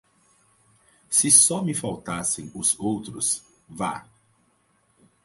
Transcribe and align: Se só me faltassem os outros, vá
Se 1.11 1.29
só 1.29 1.61
me 1.63 1.75
faltassem 1.75 2.49
os 2.55 2.75
outros, 2.79 3.43
vá 3.69 4.09